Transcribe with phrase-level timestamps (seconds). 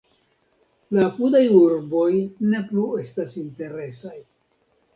[0.97, 2.07] La apudaj urboj
[2.55, 4.19] ne plu estas interesaj.